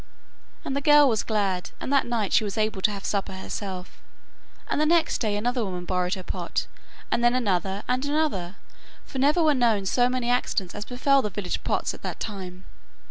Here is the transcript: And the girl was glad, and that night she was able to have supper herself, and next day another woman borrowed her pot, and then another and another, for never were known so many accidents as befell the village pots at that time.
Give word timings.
And 0.65 0.75
the 0.75 0.81
girl 0.81 1.07
was 1.07 1.21
glad, 1.21 1.69
and 1.79 1.93
that 1.93 2.07
night 2.07 2.33
she 2.33 2.43
was 2.43 2.57
able 2.57 2.81
to 2.81 2.89
have 2.89 3.05
supper 3.05 3.33
herself, 3.33 4.01
and 4.67 4.83
next 4.89 5.19
day 5.19 5.37
another 5.37 5.63
woman 5.63 5.85
borrowed 5.85 6.15
her 6.15 6.23
pot, 6.23 6.65
and 7.11 7.23
then 7.23 7.35
another 7.35 7.83
and 7.87 8.03
another, 8.03 8.55
for 9.05 9.19
never 9.19 9.43
were 9.43 9.53
known 9.53 9.85
so 9.85 10.09
many 10.09 10.31
accidents 10.31 10.73
as 10.73 10.85
befell 10.85 11.21
the 11.21 11.29
village 11.29 11.63
pots 11.63 11.93
at 11.93 12.01
that 12.01 12.19
time. 12.19 12.65